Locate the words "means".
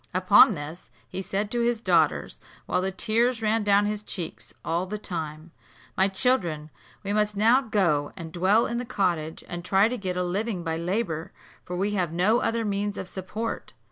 12.65-12.97